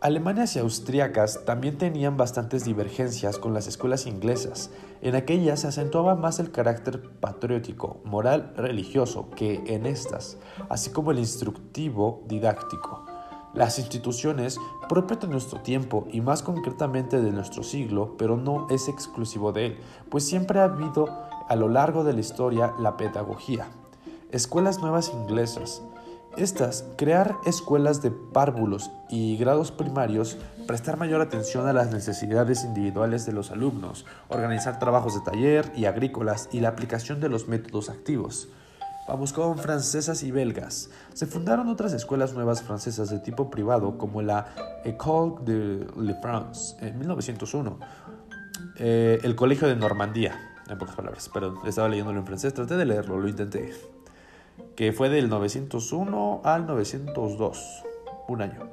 Alemanas 0.00 0.54
y 0.54 0.60
austriacas 0.60 1.44
también 1.44 1.76
tenían 1.76 2.16
bastantes 2.16 2.64
divergencias 2.64 3.36
con 3.36 3.52
las 3.52 3.66
escuelas 3.66 4.06
inglesas. 4.06 4.70
En 5.02 5.16
aquellas 5.16 5.62
se 5.62 5.66
acentuaba 5.66 6.14
más 6.14 6.38
el 6.38 6.52
carácter 6.52 7.02
patriótico, 7.18 8.00
moral, 8.04 8.52
religioso 8.56 9.28
que 9.30 9.60
en 9.66 9.86
estas, 9.86 10.38
así 10.68 10.90
como 10.90 11.10
el 11.10 11.18
instructivo 11.18 12.22
didáctico. 12.28 13.06
Las 13.54 13.80
instituciones 13.80 14.58
propias 14.88 15.18
de 15.22 15.26
nuestro 15.26 15.62
tiempo 15.62 16.06
y 16.12 16.20
más 16.20 16.44
concretamente 16.44 17.20
de 17.20 17.32
nuestro 17.32 17.64
siglo, 17.64 18.14
pero 18.16 18.36
no 18.36 18.68
es 18.70 18.86
exclusivo 18.86 19.50
de 19.50 19.66
él, 19.66 19.78
pues 20.10 20.24
siempre 20.24 20.60
ha 20.60 20.64
habido 20.64 21.08
a 21.48 21.56
lo 21.56 21.68
largo 21.68 22.04
de 22.04 22.12
la 22.12 22.20
historia 22.20 22.72
la 22.78 22.96
pedagogía. 22.96 23.66
Escuelas 24.30 24.78
nuevas 24.78 25.10
inglesas, 25.12 25.82
estas, 26.36 26.84
crear 26.96 27.36
escuelas 27.46 28.02
de 28.02 28.10
párvulos 28.10 28.90
y 29.08 29.36
grados 29.36 29.72
primarios, 29.72 30.36
prestar 30.66 30.96
mayor 30.96 31.20
atención 31.20 31.66
a 31.66 31.72
las 31.72 31.90
necesidades 31.92 32.64
individuales 32.64 33.26
de 33.26 33.32
los 33.32 33.50
alumnos, 33.50 34.06
organizar 34.28 34.78
trabajos 34.78 35.14
de 35.14 35.20
taller 35.20 35.72
y 35.74 35.86
agrícolas 35.86 36.48
y 36.52 36.60
la 36.60 36.68
aplicación 36.68 37.20
de 37.20 37.28
los 37.28 37.48
métodos 37.48 37.88
activos. 37.88 38.48
Vamos 39.08 39.32
con 39.32 39.56
francesas 39.56 40.22
y 40.22 40.30
belgas. 40.30 40.90
Se 41.14 41.26
fundaron 41.26 41.68
otras 41.68 41.94
escuelas 41.94 42.34
nuevas 42.34 42.62
francesas 42.62 43.08
de 43.08 43.18
tipo 43.20 43.50
privado 43.50 43.96
como 43.96 44.20
la 44.20 44.80
École 44.84 45.36
de 45.44 45.86
la 45.96 46.14
France 46.20 46.76
en 46.80 46.98
1901, 46.98 47.78
eh, 48.76 49.18
el 49.22 49.34
Colegio 49.34 49.66
de 49.66 49.76
Normandía, 49.76 50.38
en 50.68 50.76
pocas 50.76 50.94
palabras, 50.94 51.30
pero 51.32 51.54
estaba 51.66 51.88
leyéndolo 51.88 52.20
en 52.20 52.26
francés, 52.26 52.52
traté 52.52 52.76
de 52.76 52.84
leerlo, 52.84 53.18
lo 53.18 53.28
intenté 53.28 53.72
que 54.78 54.92
fue 54.92 55.08
del 55.08 55.28
901 55.28 56.42
al 56.44 56.68
902, 56.68 57.84
un 58.28 58.42
año. 58.42 58.68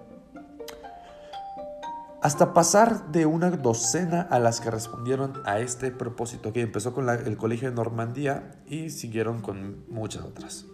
hasta 2.22 2.54
pasar 2.54 3.12
de 3.12 3.26
una 3.26 3.50
docena 3.50 4.22
a 4.22 4.38
las 4.38 4.62
que 4.62 4.70
respondieron 4.70 5.34
a 5.46 5.60
este 5.60 5.90
propósito, 5.90 6.54
que 6.54 6.62
empezó 6.62 6.94
con 6.94 7.10
el 7.10 7.38
Colegio 7.38 7.70
de 7.70 7.76
Normandía 7.76 8.52
y 8.68 8.92
siguieron 8.92 9.42
con 9.42 9.84
muchas 9.90 10.24
otras. 10.24 10.66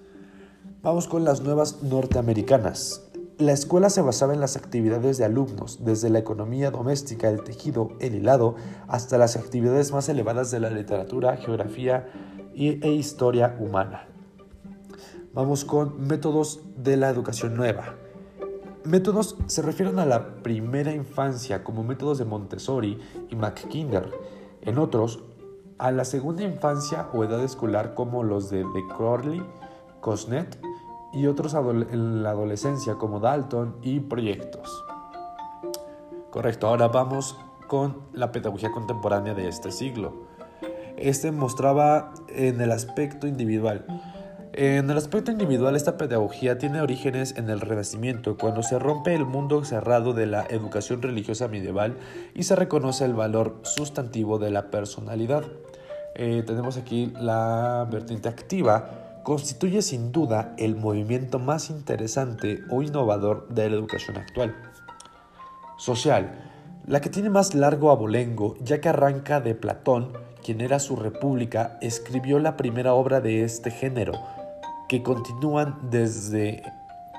Vamos 0.82 1.08
con 1.08 1.24
las 1.24 1.40
nuevas 1.40 1.82
norteamericanas. 1.82 3.10
La 3.38 3.54
escuela 3.54 3.90
se 3.90 4.02
basaba 4.02 4.34
en 4.34 4.42
las 4.42 4.58
actividades 4.58 5.18
de 5.18 5.24
alumnos, 5.24 5.86
desde 5.86 6.10
la 6.10 6.20
economía 6.20 6.72
doméstica, 6.72 7.30
el 7.30 7.42
tejido, 7.44 7.94
el 8.02 8.16
hilado, 8.16 8.56
hasta 8.90 9.18
las 9.18 9.38
actividades 9.38 9.94
más 9.94 10.10
elevadas 10.10 10.52
de 10.52 10.60
la 10.60 10.70
literatura, 10.70 11.38
geografía 11.38 12.10
e 12.54 12.92
historia 12.92 13.56
humana. 13.60 14.12
Vamos 15.34 15.64
con 15.64 16.08
métodos 16.08 16.60
de 16.76 16.98
la 16.98 17.08
educación 17.08 17.56
nueva. 17.56 17.96
Métodos 18.84 19.38
se 19.46 19.62
refieren 19.62 19.98
a 20.00 20.06
la 20.06 20.44
primera 20.44 20.92
infancia 20.92 21.64
como 21.64 21.86
métodos 21.86 22.18
de 22.18 22.26
Montessori 22.26 23.00
y 23.30 23.36
McKinder. 23.38 24.12
En 24.62 24.78
otros, 24.78 25.24
a 25.78 25.92
la 25.92 26.04
segunda 26.04 26.44
infancia 26.44 27.08
o 27.14 27.24
edad 27.24 27.42
escolar 27.46 27.94
como 27.94 28.24
los 28.24 28.50
de 28.50 28.58
De 28.58 28.88
Crowley, 28.98 29.42
Cosnet 30.02 30.60
y 31.14 31.28
otros 31.28 31.54
en 31.54 32.24
la 32.24 32.32
adolescencia 32.32 32.96
como 32.96 33.22
Dalton 33.22 33.78
y 33.82 34.02
proyectos. 34.02 34.84
Correcto, 36.30 36.68
ahora 36.68 36.90
vamos 36.90 37.38
con 37.68 38.02
la 38.12 38.34
pedagogía 38.34 38.72
contemporánea 38.72 39.34
de 39.34 39.48
este 39.48 39.72
siglo. 39.72 40.12
Este 40.98 41.32
mostraba 41.32 42.14
en 42.28 42.60
el 42.60 42.72
aspecto 42.74 43.28
individual. 43.28 43.86
En 44.53 44.89
el 44.89 44.98
aspecto 44.98 45.31
individual, 45.31 45.77
esta 45.77 45.96
pedagogía 45.96 46.58
tiene 46.58 46.81
orígenes 46.81 47.36
en 47.38 47.50
el 47.50 47.62
Renacimiento, 47.62 48.38
cuando 48.38 48.63
se 48.63 48.77
rompe 48.79 49.15
el 49.15 49.25
mundo 49.25 49.63
cerrado 49.63 50.12
de 50.12 50.25
la 50.25 50.46
educación 50.50 51.01
religiosa 51.01 51.48
medieval 51.48 51.96
y 52.36 52.43
se 52.43 52.58
reconoce 52.58 53.05
el 53.05 53.13
valor 53.13 53.62
sustantivo 53.62 54.39
de 54.39 54.51
la 54.51 54.70
personalidad. 54.70 55.46
Eh, 56.15 56.43
tenemos 56.46 56.75
aquí 56.75 57.13
la 57.17 57.88
vertiente 57.89 58.27
activa, 58.27 59.22
constituye 59.24 59.81
sin 59.81 60.12
duda 60.12 60.53
el 60.58 60.75
movimiento 60.75 61.39
más 61.39 61.70
interesante 61.70 62.60
o 62.70 62.81
innovador 62.81 63.48
de 63.48 63.70
la 63.70 63.77
educación 63.77 64.17
actual. 64.17 64.53
Social, 65.77 66.29
la 66.86 67.00
que 67.00 67.10
tiene 67.10 67.29
más 67.29 67.55
largo 67.55 67.89
abolengo, 67.89 68.58
ya 68.60 68.81
que 68.81 68.89
arranca 68.89 69.39
de 69.39 69.55
Platón, 69.55 70.12
quien 70.43 70.60
era 70.60 70.79
su 70.79 70.98
república, 70.98 71.77
escribió 71.81 72.39
la 72.39 72.58
primera 72.58 72.93
obra 72.93 73.22
de 73.22 73.43
este 73.43 73.72
género, 73.72 74.13
que 74.92 75.02
continúan 75.02 75.80
desde 75.90 76.64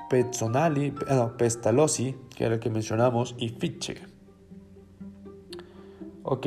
Pezzonali, 0.07 0.93
eh, 1.09 1.27
Pestalozzi, 1.35 2.15
que 2.35 2.43
era 2.43 2.53
el 2.53 2.59
que 2.59 2.69
mencionamos, 2.69 3.33
y 3.39 3.49
Fichte. 3.49 3.99
Ok, 6.21 6.45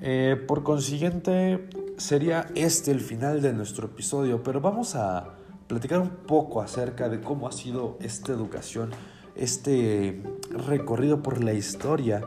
eh, 0.00 0.42
por 0.48 0.62
consiguiente, 0.62 1.68
sería 1.98 2.46
este 2.54 2.90
el 2.90 3.00
final 3.00 3.42
de 3.42 3.52
nuestro 3.52 3.88
episodio, 3.88 4.42
pero 4.42 4.62
vamos 4.62 4.94
a 4.94 5.34
platicar 5.66 5.98
un 6.00 6.08
poco 6.08 6.62
acerca 6.62 7.10
de 7.10 7.20
cómo 7.20 7.46
ha 7.46 7.52
sido 7.52 7.98
esta 8.00 8.32
educación, 8.32 8.92
este 9.34 10.22
recorrido 10.48 11.22
por 11.22 11.44
la 11.44 11.52
historia 11.52 12.22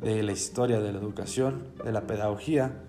de 0.00 0.22
la 0.22 0.30
historia 0.30 0.78
de 0.78 0.92
la 0.92 1.00
educación, 1.00 1.74
de 1.84 1.90
la 1.90 2.02
pedagogía. 2.02 2.84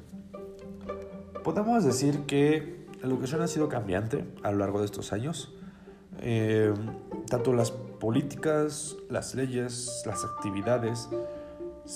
Podemos 1.44 1.84
decir 1.84 2.27
que 2.27 2.85
la 3.05 3.13
educación 3.13 3.41
ha 3.41 3.47
sido 3.47 3.69
cambiante 3.69 4.25
a 4.43 4.51
lo 4.51 4.57
largo 4.57 4.79
de 4.79 4.85
estos 4.85 5.13
años. 5.13 5.53
Eh, 6.21 6.74
tanto 7.29 7.53
las 7.53 7.71
políticas, 7.71 8.95
las 9.09 9.35
leyes, 9.35 10.03
las 10.05 10.24
actividades, 10.24 11.09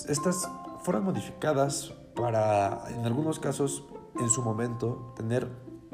estas 0.08 0.48
fueron 0.82 1.04
modificadas 1.04 1.92
para, 2.14 2.84
en 2.90 3.04
algunos 3.04 3.38
casos, 3.38 3.84
en 4.18 4.28
su 4.28 4.42
momento, 4.42 5.12
tener 5.16 5.48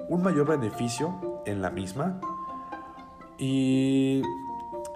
un 0.09 0.23
mayor 0.23 0.47
beneficio 0.47 1.43
en 1.47 1.63
la 1.63 1.71
misma. 1.71 2.21
Y 3.39 4.23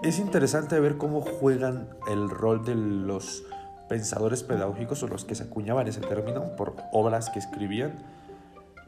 es 0.02 0.18
interesante 0.18 0.78
ver 0.80 0.96
cómo 0.96 1.20
juegan 1.20 1.90
el 2.08 2.30
rol 2.30 2.64
de 2.64 2.74
los 2.74 3.44
pensadores 3.88 4.42
pedagógicos 4.42 5.02
o 5.02 5.08
los 5.08 5.24
que 5.24 5.34
se 5.34 5.44
acuñaban 5.44 5.88
ese 5.88 6.00
término 6.00 6.56
por 6.56 6.76
obras 6.92 7.30
que 7.30 7.38
escribían. 7.38 8.19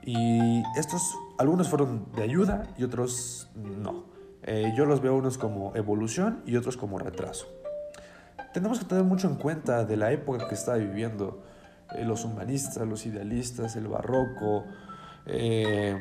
Y 0.05 0.63
estos, 0.77 1.17
algunos 1.39 1.69
fueron 1.69 2.07
de 2.15 2.23
ayuda 2.23 2.67
y 2.77 2.85
otros 2.85 3.51
no. 3.55 4.05
Eh, 4.43 4.73
yo 4.77 4.85
los 4.87 5.01
veo 5.01 5.15
unos 5.15 5.39
como 5.39 5.75
evolución 5.77 6.43
y 6.47 6.57
otros 6.57 6.77
como 6.77 6.99
retraso. 6.99 7.47
Tenemos 8.53 8.81
que 8.81 8.85
tener 8.85 9.05
mucho 9.05 9.29
en 9.29 9.37
cuenta 9.37 9.85
de 9.85 9.97
la 9.97 10.13
época 10.13 10.49
que 10.49 10.55
está 10.55 10.75
viviendo 10.75 11.43
eh, 11.95 12.05
los 12.05 12.25
humanistas, 12.25 12.87
los 12.87 13.07
idealistas, 13.07 13.77
el 13.77 13.87
barroco, 13.87 14.65
eh, 15.27 15.97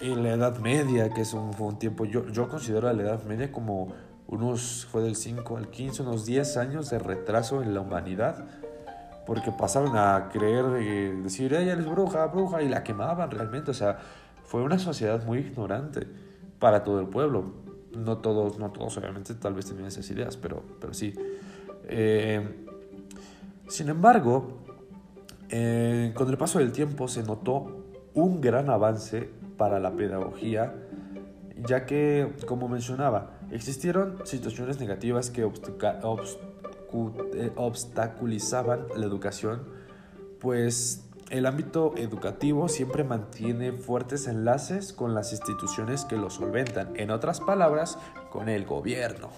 la 0.00 0.30
Edad 0.30 0.58
Media, 0.58 1.10
que 1.10 1.22
es 1.22 1.34
un, 1.34 1.78
tiempo, 1.78 2.04
yo, 2.04 2.26
yo 2.28 2.48
considero 2.48 2.90
la 2.92 3.02
Edad 3.02 3.24
Media 3.24 3.50
como 3.50 3.92
unos, 4.28 4.86
fue 4.90 5.02
del 5.02 5.16
5 5.16 5.56
al 5.56 5.68
15, 5.68 6.02
unos 6.02 6.24
10 6.24 6.56
años 6.56 6.90
de 6.90 7.00
retraso 7.00 7.62
en 7.62 7.74
la 7.74 7.80
humanidad, 7.80 8.46
porque 9.30 9.52
pasaron 9.52 9.96
a 9.96 10.28
creer, 10.32 10.64
de, 10.70 11.14
decir, 11.22 11.54
ella 11.54 11.74
es 11.74 11.88
bruja, 11.88 12.26
bruja, 12.26 12.64
y 12.64 12.68
la 12.68 12.82
quemaban 12.82 13.30
realmente, 13.30 13.70
o 13.70 13.74
sea, 13.74 13.96
fue 14.42 14.60
una 14.60 14.76
sociedad 14.76 15.24
muy 15.24 15.38
ignorante 15.38 16.04
para 16.58 16.82
todo 16.82 16.98
el 16.98 17.06
pueblo. 17.06 17.52
No 17.96 18.18
todos, 18.18 18.58
no 18.58 18.72
todos 18.72 18.98
obviamente 18.98 19.32
tal 19.34 19.54
vez 19.54 19.66
tenían 19.66 19.86
esas 19.86 20.10
ideas, 20.10 20.36
pero, 20.36 20.64
pero 20.80 20.92
sí. 20.94 21.14
Eh, 21.84 22.66
sin 23.68 23.88
embargo, 23.88 24.58
eh, 25.48 26.10
con 26.16 26.28
el 26.28 26.36
paso 26.36 26.58
del 26.58 26.72
tiempo 26.72 27.06
se 27.06 27.22
notó 27.22 27.84
un 28.14 28.40
gran 28.40 28.68
avance 28.68 29.30
para 29.56 29.78
la 29.78 29.92
pedagogía, 29.92 30.74
ya 31.64 31.86
que, 31.86 32.32
como 32.46 32.66
mencionaba, 32.66 33.38
existieron 33.52 34.26
situaciones 34.26 34.80
negativas 34.80 35.30
que 35.30 35.42
eh, 35.42 35.52
obstaculizaban 37.56 38.86
la 38.96 39.06
educación, 39.06 39.62
pues 40.40 41.04
el 41.30 41.46
ámbito 41.46 41.94
educativo 41.96 42.68
siempre 42.68 43.04
mantiene 43.04 43.72
fuertes 43.72 44.26
enlaces 44.26 44.92
con 44.92 45.14
las 45.14 45.32
instituciones 45.32 46.04
que 46.04 46.16
lo 46.16 46.28
solventan, 46.28 46.92
en 46.96 47.10
otras 47.10 47.40
palabras, 47.40 47.98
con 48.30 48.48
el 48.48 48.66
gobierno, 48.66 49.30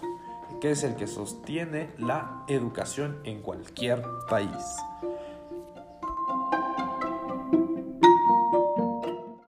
que 0.60 0.70
es 0.70 0.84
el 0.84 0.96
que 0.96 1.06
sostiene 1.06 1.90
la 1.98 2.44
educación 2.48 3.18
en 3.24 3.42
cualquier 3.42 4.02
país. 4.28 4.78